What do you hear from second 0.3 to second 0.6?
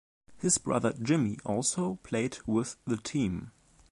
His